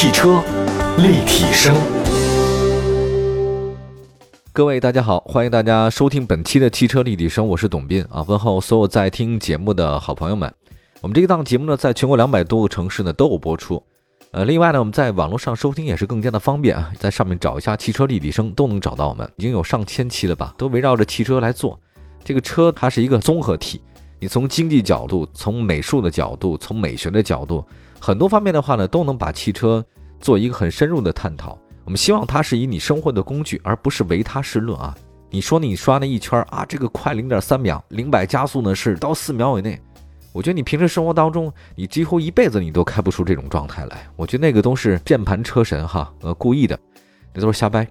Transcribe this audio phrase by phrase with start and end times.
[0.00, 0.40] 汽车
[0.98, 1.74] 立体声，
[4.52, 10.54] 各位大家好，欢迎大家收听本期的汽车立体声，我是董斌啊，问候所有在听节目的好朋友们。
[11.00, 13.82] 我们这一档节目呢，在全国两百多个城市呢都有播出。
[14.30, 21.76] 呃，另外呢，我们在网络上收听也是更加的方便啊，在上面找一下汽车立体声都能找到我们，已经有上千期了吧，都围绕着汽车来做。
[22.22, 23.80] 这个车它是一个综合体，
[24.20, 27.64] 你从经济角度、从美术的角度、从美学的角度，
[28.00, 29.84] 很多方面的话呢，都能把汽车
[30.20, 31.56] 做一个很深入的探讨。
[31.84, 34.94] 我们希望它是以你生活的工具，而不是唯他是论啊。
[35.30, 39.80] 你说你刷那一圈啊，这个快零点三秒，零百加速呢是到四秒以内。
[40.32, 44.08] 我觉得你平时生活当中，你几乎一辈子你都开不出这种状态来。
[44.16, 46.78] 我觉得那个都是键盘车神哈，呃，故意的，
[47.32, 47.86] 那都是瞎掰。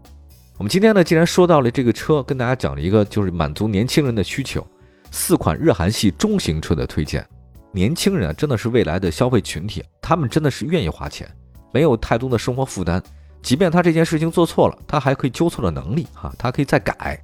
[0.58, 4.66] 我们今天呢，既然说到了这个车，跟大家讲了一个就是满足年轻人的需求，
[5.12, 7.28] 四款日韩系中型车的推荐。
[7.72, 11.30] 年轻人，真的是未来的消费群体，他们真的是愿意花钱，
[11.74, 13.02] 没有太多的生活负担。
[13.44, 17.22] 即便他这件事情做错了，他还可以纠错的能力哈，他可以再改。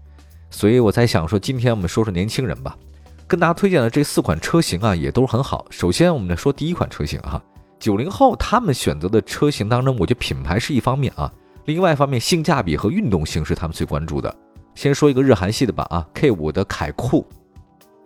[0.50, 2.78] 所以我在想说，今天我们说说年轻人吧。
[3.26, 5.66] 跟大家推荐的这四款车型啊，也都很好。
[5.72, 7.42] 首先，我们来说第一款车型哈，
[7.80, 11.32] 九零后他们选择的车型当中，我觉得品牌是一方面啊，
[11.66, 14.34] 另外一方面性价比和运动性是他们最关注的。
[14.76, 17.26] 先说一个日韩系的吧啊，K 五的凯酷，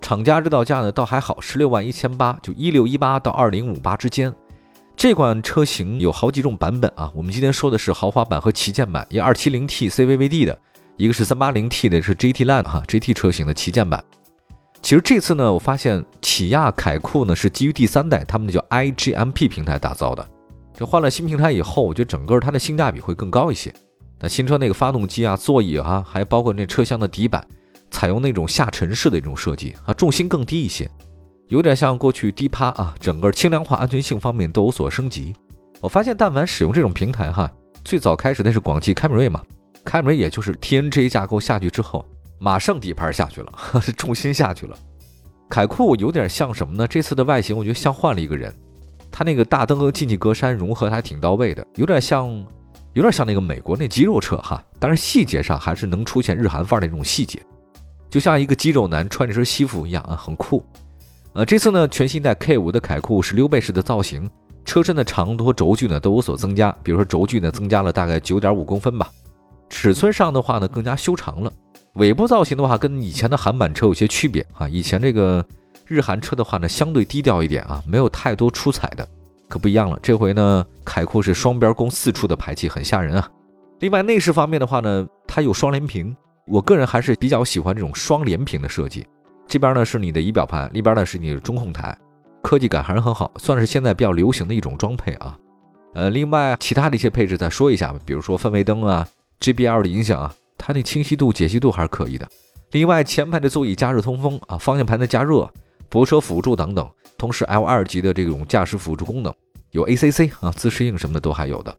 [0.08, 4.34] 厂家指导价呢倒还好，十六万一千八，就一六一八到二零五八之间。
[4.96, 10.58] 这款车型有好几种版本啊，我们今天说的是豪华版和旗舰版，一二七零 T CVVD 的，
[10.96, 14.02] 一个是三八零 T 的，是 GT Line 哈 GT 车型的旗舰版。
[14.82, 20.26] 其实这次呢，我发现起亚凯酷呢是基于第三代他们的叫 iGMP 平台打造的。
[20.74, 23.74] 这换了新平台以后，我觉得整个它的性价比会更高一些。
[24.22, 27.46] 那新车那个发动机啊、座椅啊，还包括那车厢的底板，
[27.92, 30.90] 采用那种下沉式的一种设计啊，重心更低一些，
[31.48, 35.34] 有点像过去低趴啊，整个轻量化、安全性方面都有所升级。
[35.80, 37.52] 我发现但凡使用这种平台哈，
[37.84, 39.42] 最早开始那是广汽凯美瑞嘛，
[39.84, 42.06] 凯美瑞也就是 TNGA 架构下去之后。
[42.40, 43.52] 马上底盘下去了，
[43.98, 44.78] 重心下去了。
[45.50, 46.88] 凯酷有点像什么呢？
[46.88, 48.54] 这次的外形我觉得像换了一个人，
[49.10, 52.30] 它那个大灯和进气格栅融合还挺到位的，有点像，
[52.94, 54.64] 有点像那个美国那肌肉车哈。
[54.78, 57.42] 但是细节上还是能出现日韩范儿的那种细节，
[58.10, 60.64] 就像一个肌肉男穿着身西服一样啊，很酷。
[61.34, 64.30] 呃，这次呢，全新一代 K 五的凯酷是溜背式的造型，
[64.66, 69.10] 车身的长度和轴距呢都有所增加，比如说轴距呢增加了大概九点五公分吧，
[69.70, 71.52] 尺寸上的话呢更加修长了。
[71.94, 74.68] 尾部造型的话，跟以前的韩版车有些区别啊。
[74.70, 75.44] 以前这个
[75.86, 79.08] 日韩车的话呢，相对低调一点啊，没有太多出彩的，
[79.48, 80.00] 可不一样了。
[80.02, 83.30] 这回呢，凯酷是双边共四出的排气，很吓人啊。
[83.80, 86.16] 另外内饰方面的话呢，它有双联屏，
[86.48, 89.06] 我个人还是比较喜欢这种双联屏的设计。
[89.48, 91.98] 这边呢是你的仪表盘，那边呢是你的中控台，
[92.42, 95.38] 科技感还是很好，算是现在比较流行的一种装配啊。
[95.94, 99.08] 呃，另外其他的一些配置再说一下吧，比如说氛围灯啊
[99.42, 100.34] ，JBL 的影响啊。
[100.58, 102.28] 它那清晰度、解析度还是可以的。
[102.72, 105.48] 另外，前排的座椅加热通风啊，方向盘的加热、
[105.88, 109.32] 泊车辅助等等，同时 L 二级的这种驾驶辅助功能，
[109.72, 111.78] 有 ACC 啊，自适应什么的都还有的。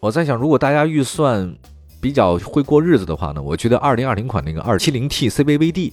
[0.00, 1.54] 我在想，如果大家预算
[2.00, 5.92] 比较会过日子的话呢，我觉得二零二零款那个二七零 T CVVD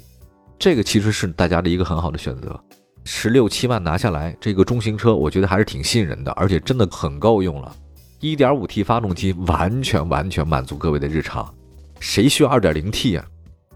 [0.59, 2.59] 这个其实是大家的一个很好的选择。
[3.05, 7.75] 十六七万拿下来，这个中型车我觉得还是挺吸引人的，而且真的很够用了。
[8.19, 11.53] 一点五 T 发动机完全完全满足各位的日常。
[11.99, 13.25] 谁需要二点零 T 啊？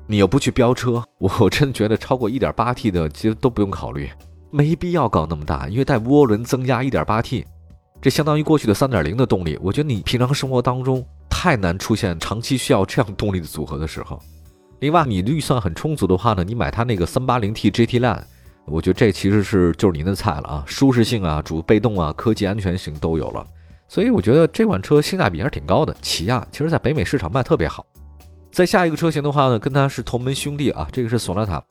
[0.06, 4.10] 你又不去飙车，我真觉得超过一点八 T 的其实都不用考虑，
[4.50, 7.46] 没必要搞那么大，因为带涡轮增压一点八 T，
[8.02, 9.60] 这相当于过去的三点零的动力。
[9.62, 11.06] 我觉得你平常生活当中
[11.40, 14.20] 太难出现长期需要这样动力的组合的时候。
[14.80, 18.24] 另外，你预算很充足的话呢，你买它那个三八零 T GT Line，
[18.66, 23.46] 我觉得这其实是就是您的菜了啊，舒适性啊、主被动啊、科技安全性都有了，
[23.88, 25.96] 所以我觉得这款车性价比还是挺高的。
[26.02, 27.86] 起亚其实在北美市场卖特别好。
[28.52, 31.64] 再下一个车型的话呢，跟它是同门兄弟啊，这个是索纳塔，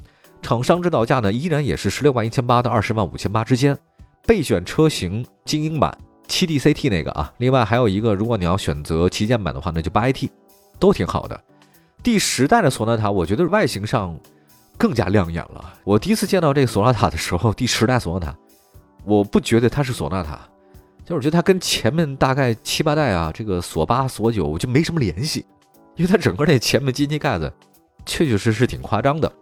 [0.42, 3.76] 厂商指导价呢依然也是十六万一千八到二十万五千八之间，
[4.28, 10.28] 备选车型精英版七 D CT 那个啊，另外还有一个，如果你要选择旗舰版的话，那就八 AT，
[10.78, 11.40] 都挺好的。
[12.02, 14.18] 第十代的索纳塔，我觉得外形上
[14.76, 15.74] 更加亮眼了。
[15.84, 18.36] 我第一次见到这个索纳塔的时候，第十代索纳塔，
[19.04, 20.40] 我不觉得它是索纳塔，
[21.04, 25.44] 就是觉得它跟前面大概七八代啊，这个索八、索九就没什么联系。
[25.96, 27.50] 因为它整个那前面进气盖子，
[28.04, 29.32] 确确实实挺夸张的，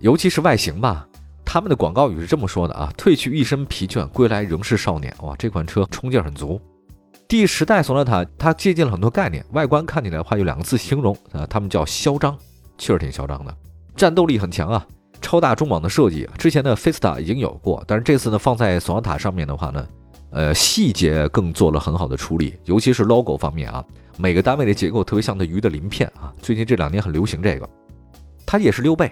[0.00, 1.06] 尤其是外形吧。
[1.46, 6.60] 他们的广告语是这么说的啊：“褪去一身疲倦，归来仍是少年。”哇，这款车冲劲很足。
[7.28, 12.36] 第十代索纳塔它借鉴了很多概念，外观看起来的话有两个字形容啊，他们叫嚣张，
[12.76, 13.56] 确实挺嚣张的。
[13.96, 14.86] 战斗力很强啊，
[15.22, 19.88] 超大中网的设计，之前的菲斯塔已经有过，但是这次呢放在索纳塔上面的话呢，
[20.30, 23.82] 呃，细节更做了很好的处理，尤其是 logo 方面啊，
[24.18, 26.32] 每个单位的结构特别像那鱼的鳞片啊。
[26.42, 27.68] 最近这两年很流行这个，
[28.44, 29.10] 它也是溜背，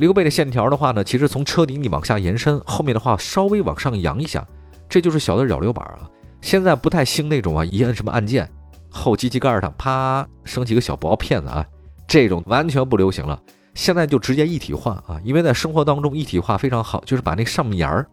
[0.00, 4.42] 溜背的线条的话呢，其实从车顶你往下延伸，后面的话稍微往上扬一下，
[4.88, 6.08] 这就是小的扰流板啊。
[6.40, 8.50] 现在不太兴那种啊，一摁什么按键，
[8.88, 11.66] 后机器盖上啪升起个小薄片子啊，
[12.08, 13.38] 这种完全不流行了。
[13.74, 18.06] 现在就直接一体化啊，因为在生活当中一体化非常好，就是把那上面沿儿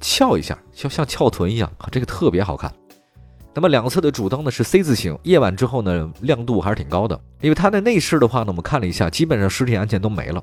[0.00, 2.72] 翘一下，就像翘臀一样，这个特别好看。
[3.52, 7.20] 那么两侧的主灯呢是 C 字形，夜晚之后呢亮度还是挺高的。
[7.40, 10.40] 因为它的内饰的话呢，我们看了一下，基本上实体按键都没了，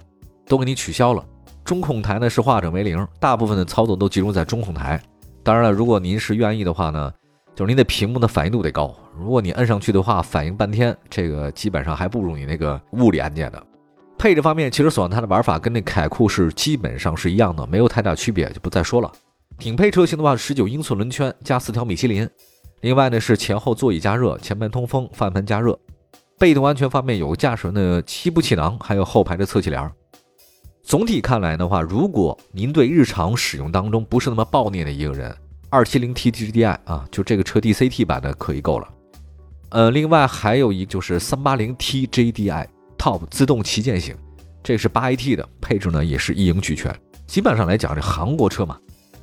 [0.50, 1.24] 都给你取消了。
[1.63, 5.01] 中控台呢是化整为零，大部分的操作都集中在中控台。
[5.44, 7.13] 当然了，如果您是愿意的话呢。
[7.56, 13.62] 就是您的屏幕的反应度得高，如果你摁上去的话，反应半天，这个基本上还不如你那个物理按键的。
[14.18, 19.12] 配置方面，其实索纳塔的玩法跟那凯酷是基本上是一样的，没有太大区别，就不再说了。
[19.57, 22.30] 顶配车型的话，十九英寸轮圈加四条米其林，
[22.80, 25.78] 另外呢是前后座椅加热，前门通风，方向盘加热。
[26.38, 29.92] 被动安全方面有驾驶员的七部气囊，还有后排的侧气帘。
[30.89, 35.31] 总体看来的话，如果您对日常使用当中不是那么暴虐的一个人。
[35.69, 38.88] 二七零 T GDI 啊，就这个车 DCT 版的可以够了。
[39.69, 42.65] 呃，另外还有一就是三八零 T GDI
[42.97, 44.15] Top 自动旗舰型，
[44.63, 46.91] 这是八 AT 的配置呢，也是一应俱全。
[47.27, 48.75] 基本上来讲，这韩国车嘛，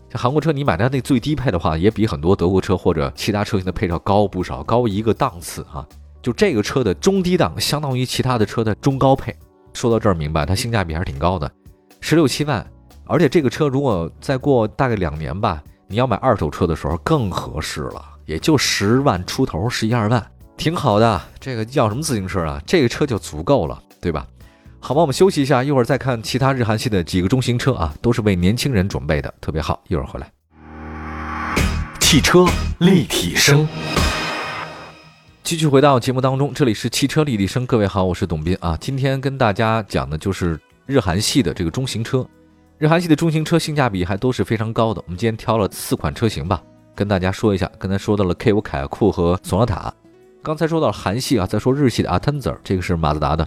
[0.08, 5.84] 这韩国车你买它那最低配的话，也比很多德国车或者其他车型的配置要高不少，高一个档次啊。
[6.22, 9.34] 就这个车的中低档，相当于其他的车的中高配。
[9.76, 11.50] 说到这儿明白，它性价比还是挺高的，
[12.00, 12.66] 十六七万，
[13.04, 15.62] 而且这个车如果再过大概两年吧。
[15.88, 20.20] 你要买二手车的时候更合适了，也就十万出头，十一二万，
[20.56, 21.22] 挺好的。
[21.38, 22.60] 这个要什么自行车啊？
[22.66, 24.26] 这个车就足够了，对吧？
[24.80, 29.80] 好吧，我们休息一下，一会儿再看其他日韩系的几个中型车啊，都是为年轻人准备的，特别好。
[29.86, 30.28] 一会儿回来。
[32.00, 32.44] 汽车
[32.78, 33.68] 立体声，
[35.46, 38.76] 继续回到节目当中，这里是汽车立体声，各位好，我是董斌啊。
[38.80, 42.26] 今天跟大家讲的就是日韩系的这个中型车。
[42.78, 45.00] 日韩系的中型车性价比还都是非常高的。
[45.06, 46.60] 我们今天挑了四款车型吧，
[46.96, 47.70] 跟大家说一下。
[47.78, 49.94] 刚才说到了 K5 凯酷和索纳塔，
[50.42, 53.46] 刚才说到了韩系啊，再说日系的 Atenza，这个是马自达的。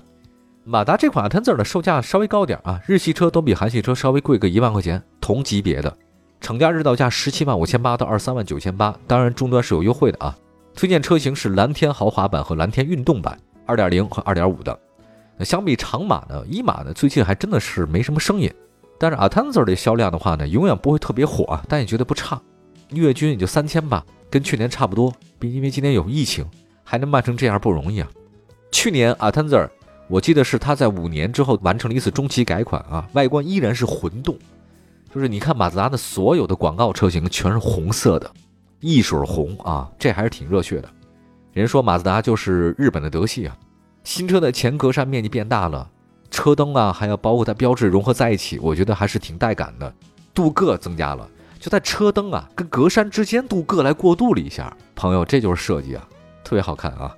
[0.63, 5.93] 马达这款 Atenza 的售价稍微高点啊，日系车都比韩系车稍微贵个一万块钱，同级别的，
[6.39, 10.33] 成价日到价十七万五千八到二十三万九千八，当然终端是有优惠的啊。
[10.79, 14.79] 推荐车型是蓝天豪华版和蓝天运动版，二点零和二点五的。
[15.37, 18.49] 那相比长马呢，一马呢最近还真的是没什么声音。
[18.97, 22.41] 但是 Atenza 的销量的话呢，永远不会特别火，但也觉得不差，
[22.91, 25.13] 月均也就三千吧，跟去年差不多。
[25.41, 26.45] 因为今年有疫情，
[26.85, 28.07] 还能卖成这样不容易啊。
[28.71, 29.67] 去年 Atenza，
[30.07, 34.39] 我记得是它在五年之后完成了一次中期改款啊，外观依然是混动，
[35.13, 38.31] 就是你看马自达的所有的广告车型全是红色的，
[38.79, 40.89] 一水红啊，这还是挺热血的。
[41.53, 43.57] 人说马自达就是日本的德系啊，
[44.03, 45.89] 新车的前格栅面积变大了。
[46.31, 49.91] 车灯啊，还有包括它标志融合在一起，我觉得还是挺带感的。
[50.33, 51.27] 镀铬增加了，
[51.59, 54.71] 就在车灯啊跟格栅之间镀铬来过渡了一下。
[54.95, 56.07] 朋友，这就是设计啊，
[56.43, 57.13] 特别好看啊。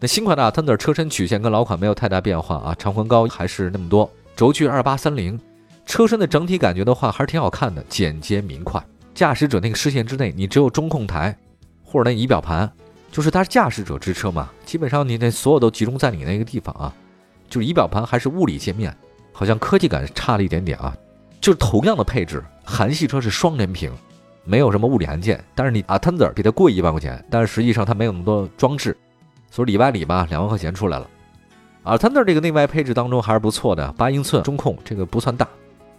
[0.00, 5.40] 那新款的它的车身曲线跟老款没有太大变化啊，长宽高还是那么多，轴距二八三零。
[5.86, 8.84] 车身的整体感觉的话还是挺好看的，简洁明快。
[9.16, 11.34] 驾驶者那个视线之内，你只有中控台
[11.82, 12.70] 或者那仪表盘，
[13.10, 16.92] 就是它是驾驶者之车嘛，基本上你那所有都集中在你那个地方啊。
[17.48, 18.94] 就是仪表盘还是物理界面，
[19.32, 20.94] 好像科技感差了一点点啊。
[21.40, 23.90] 就是同样的配置，韩系车是双联屏，
[24.44, 28.94] 没有什么物理按键，但是你 a t e n d e r 比它贵一万块钱，但是实际上它没有那么多装置，
[29.50, 31.08] 所以里外里吧两万块钱出来了。
[31.84, 35.48] a t e n d e r 这个内外配置当中还是不错的，八英寸中控这个不算大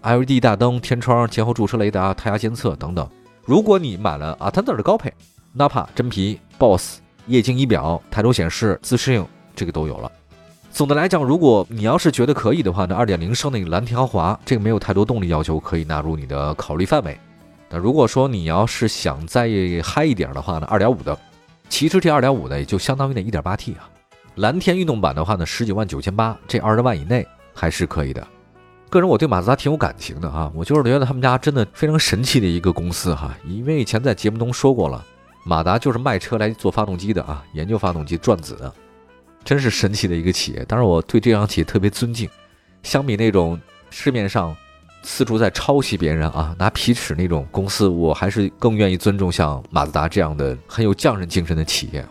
[0.01, 3.07] ，LED 大灯、天窗、前后驻车雷达、胎压监测等等。
[3.45, 5.13] 如果你买了啊 t e n z e r 的高配
[5.53, 9.25] 纳帕真皮、BOSS 液晶仪表、抬头显示、自适应
[9.55, 10.11] 这个都有了。
[10.71, 17.17] 总的来讲，如果你要是觉得可以的话，那二点零升那个蓝天豪华这个没有太多动力要求，可以纳入你的考虑范围。
[17.69, 19.49] 那如果说你要是想再
[19.83, 21.17] 嗨一点的话呢，二点五的，
[21.67, 23.89] 其实这二点五呢也就相当于那一点八 T 啊。
[24.35, 28.25] 蓝天运动版的话呢，十九万九千八，这二十万以内还是可以的。
[28.89, 35.03] 个人我对马自达挺有感情的啊，我就是觉得他们家真的非常神奇的一个公司哈，因为以前在节目中说过了，
[35.43, 38.73] 马达就是卖车来做发动机的啊，研究发动机转子的。
[39.43, 42.29] 真是神奇的一个企业，当然我对这样企业特别尊敬。
[42.83, 43.57] 相比那种
[43.89, 44.53] 市面上
[45.03, 52.05] 四处在抄袭别人啊、拿皮尺那种公司，我还是更愿意尊重像马自达这样的很有匠人精神的企业。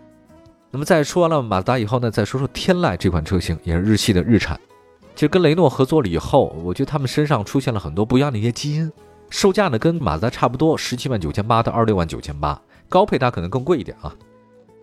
[0.71, 4.59] 那么在说完了马自达以后呢，再说说天籁这款车型，也是日系的日产。
[5.17, 8.91] 其实跟雷诺合作了以后，我觉得他们身上出现了很多不一样的一些基因。
[9.31, 12.61] 售价呢跟马自达差不多，十七万九千八到二十六万九千八。
[12.87, 14.13] 高配它可能更贵一点啊。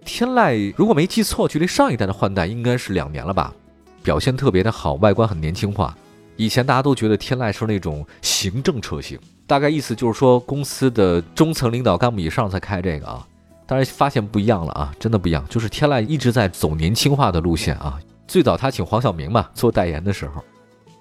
[0.05, 3.55] 天籁如果没记错，距离上一代的换代应该是两年了吧？
[4.03, 5.97] 表现特别的好，外观很年轻化。
[6.35, 13.25] 以前大家都觉得天籁是那种行政车型，大概意思就是说公司的中层领导干部以上才开这个啊。
[13.67, 18.01] 但是发现不一样了啊，真的不一样，就是天籁一直在走年轻化的路线啊。
[18.27, 20.43] 最早他请黄晓明嘛做代言的时候，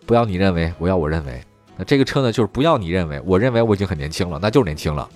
[0.06, 1.42] 不要你认为，我要我认为。
[1.76, 5.10] 那这个车呢，就是不要你认为，我认为我已经很年轻了，那就是年轻了。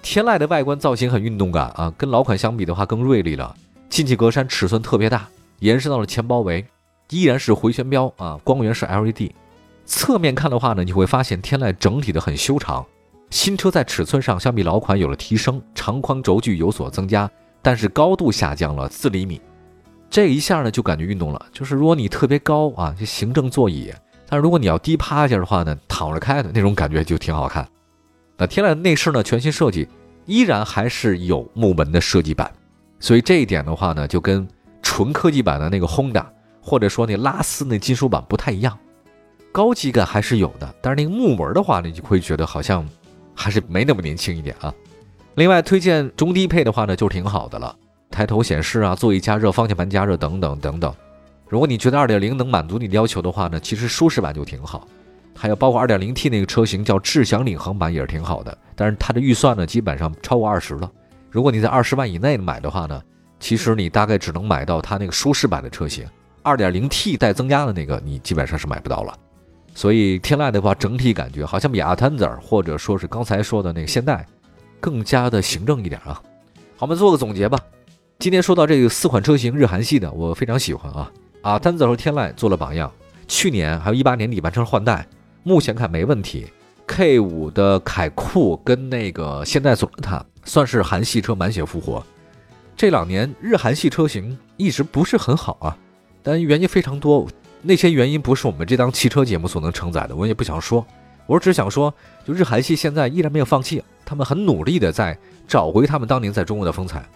[0.00, 3.54] 天籁的外观造型很运动感啊，跟老款相比的话更锐利了。
[3.90, 6.64] 进气格栅尺寸特别大，延伸到了前包围，
[7.10, 9.32] 依然是回旋镖啊，光源是 LED。
[9.84, 12.84] 侧面看的话呢，你会发现天籁整体的很修长。
[13.30, 19.40] 新车在尺寸上相比老款有了提升，长宽轴距有所增加，但是高度下降了四厘米。
[20.10, 21.46] 这一下呢，就感觉运动了。
[21.52, 23.92] 就是如果你特别高啊，就行政座椅；
[24.28, 27.68] 但是如果你要低趴下的话呢，躺着开的那种感觉就挺好看。
[28.36, 29.88] 那天籁内饰呢，全新设计，
[30.26, 32.50] 依然还是有木门的设计版，
[33.00, 34.46] 所以这一点的话呢，就跟
[34.82, 36.24] 纯科技版的那个 Honda
[36.60, 38.78] 或者说那拉丝那金属版不太一样，
[39.52, 40.74] 高级感还是有的。
[40.80, 42.86] 但是那个木门的话，你就会觉得好像。
[43.40, 44.74] 还是没那么年轻一点啊。
[45.36, 47.72] 另外推荐中低配的话呢，就挺好的了。
[48.10, 50.94] 抬头显示啊，座椅加热、方向盘加热等等等等。
[51.48, 54.86] 如果你觉得2.0能满足你的要求的话呢，其实舒适版就挺好。
[55.34, 60.90] 还有包括 2.0T 那个车型叫智享领航版也是挺好的，但是它的预算呢基本上超过二十了。
[61.30, 63.00] 如果你在二十万以内买的话呢，
[63.38, 66.04] 其实你大概只能买到它那个舒适版的车型
[66.42, 69.14] ，2.0T 带增压的那个你基本上是买不到了。
[69.74, 74.26] 所以天籁的话，整体感觉好像比阿坦泽或者说是刚才说的那个现代
[74.80, 76.20] 更加的行政一点啊。
[76.76, 77.56] 好，我们做个总结吧。
[78.20, 81.12] 今天说到这个四款车型，日韩系的我非常喜欢啊。
[81.40, 82.92] 啊，丹泽和天籁做了榜样，
[83.28, 85.06] 去年还有一八年底完成了换代，
[85.44, 86.48] 目前看没问题。
[86.84, 92.04] K 五的凯酷跟那个现代索纳塔算是韩系车满血复活。
[92.76, 95.78] 这两年日韩系车型一直不是很好啊，
[96.20, 97.24] 但原因非常多。
[97.62, 100.84] 那些原因不是我们这档汽车节目所能承载的，我也不想说，
[101.28, 101.94] 我只想说，
[102.26, 107.08] 就日韩系现在依然没有放弃，他们很努力的在找回他们当年在中国的风采。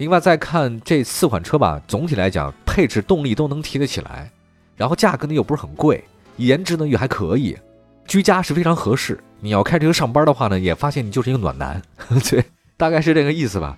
[0.00, 4.30] 另外再看这四款车吧，总体来讲配置动力都能提得起来，
[4.74, 6.02] 然后价格呢又不是很贵，
[6.38, 7.54] 颜值呢也还可以，
[8.06, 9.20] 居家是非常合适。
[9.40, 11.82] 你要开这个上班的话呢，也发现你就是一个暖男，
[12.30, 12.42] 对，
[12.78, 13.76] 大概是这个意思吧。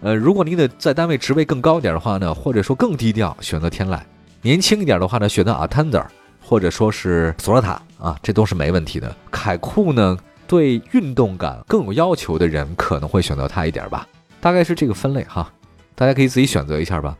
[0.00, 4.00] 呃，如果你得在单位职位更高一点的话呢，或者说更低调，选择天籁。
[4.42, 6.10] 年轻一点的话呢，选择 a t e n d e r
[6.42, 9.14] 或者说是索纳塔啊，这都是没问题的。
[9.30, 14.04] 凯酷呢，对运动感更有要求的人可能会选择它一点吧，
[14.40, 15.48] 大概是这个分类哈，
[16.00, 17.14] 大家可以自己选择一下吧。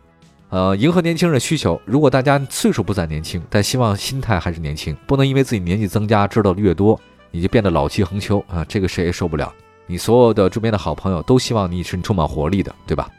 [0.48, 1.78] 呃，迎合年轻人的需求。
[1.84, 6.98] 如果大家岁数不再年轻，但希望心态还是年轻，不能因为自己年纪增加，知道的越多，
[7.30, 9.52] 你就变得老气横秋啊，这个谁也受不了。
[9.86, 13.10] 你所有的周边的好朋友都希望你是充满活力的，对吧？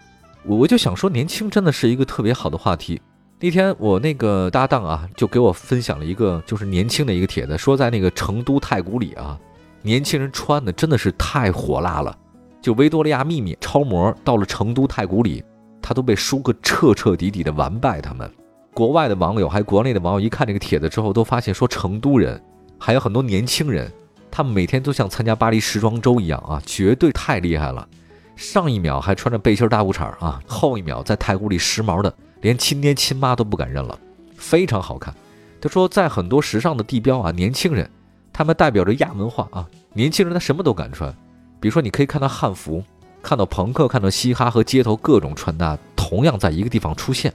[0.44, 3.00] 我我就想说，年轻真的是一个特别好的话题。
[3.40, 9.38] 那天我那个搭档啊，就给我分享了一个就是年轻的一个帖子，说在那个成都太古里啊，
[9.84, 12.18] 年轻人穿的真的是太火辣了。
[12.64, 15.44] 就维多利亚秘密超模到了成都太古里，
[15.92, 18.00] 他都被输个彻彻底底的完败。
[18.00, 18.32] 他们
[18.74, 22.42] 国外的网友还有国内的网友一看这个帖子之后，都发现说成都人
[22.80, 23.92] 还有很多年轻人，
[24.32, 27.86] 他们每天都像参加巴黎时装周一样啊，绝对太厉害了。
[28.38, 32.14] 上一秒还穿着背心大裤衩啊，后一秒在太古里时髦的。
[32.40, 34.00] 连亲爹亲妈都不敢认了，
[34.38, 35.14] 非常好看。
[35.60, 37.88] 他说，在很多时尚的地标啊，年轻人
[38.32, 39.68] 他们代表着亚文化啊。
[39.94, 41.14] 年轻人他什么都敢穿，
[41.60, 42.82] 比如说你可以看到汉服，
[43.22, 47.34] 看到朋克，看到嘻哈和街头各种穿搭，同样在一个地方出现。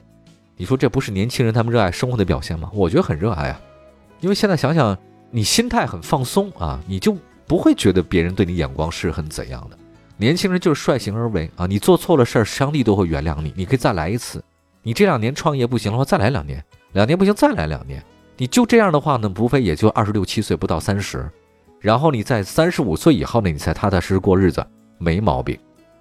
[0.55, 2.69] 你说这不是年轻人他们热爱生活的表现吗？
[2.73, 3.61] 我觉得很热爱啊，
[4.19, 4.97] 因为现在想想，
[5.31, 7.15] 你心态很放松啊，你就
[7.45, 9.77] 不会觉得别人对你眼光是很怎样的。
[10.17, 14.43] 年轻人就是率性而为啊，你做错了事儿，上帝都会原谅你，你可以再来一次。
[14.81, 16.59] 你这两年创业不行的话，再来两年；
[16.93, 18.03] 两年不行，再来两年。
[18.35, 21.29] 你就这样的话呢，无非也就二十六七岁，不到三十。
[21.79, 24.65] 然后你在三十五岁以后呢，你才踏踏实实过日子，
[24.97, 25.55] 没毛病。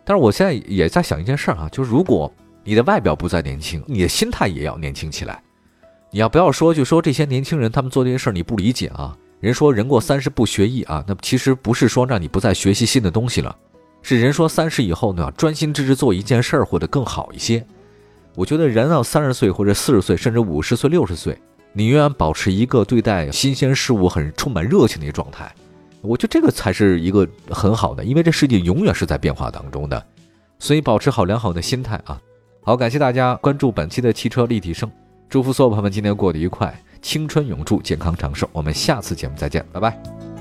[0.06, 2.32] 但是我现在也在想一件事儿啊，就是如果
[2.62, 5.42] 你的外表不再年轻，你的心态也要年轻起来。
[6.12, 9.18] 你要不要说，就说这些年轻人他们做这些事儿你不理解啊？
[9.40, 13.54] 人说人过三十不学艺啊，那其实不是说让你不再学习新的东西了，
[14.00, 17.66] 是人说三十以后呢，专心致志做一件事儿或者更好一些。
[18.36, 21.36] 我觉得人到三十岁或者四十岁，甚至五十岁、六十岁，
[21.72, 25.52] 你永远保持一个对待新鲜事物很充满热情的一个状态。
[26.00, 30.04] 我觉得这个才是一个很好的，因为这世界永远是在变化当中的，
[30.58, 32.20] 所以保持好良好的心态啊。
[32.62, 34.90] 好，感谢大家关注本期的汽车立体声，
[35.28, 38.48] 祝福所有朋友们今天过得愉快，青春永驻，健康长寿。
[38.52, 40.35] 我们下次节目再见，拜拜。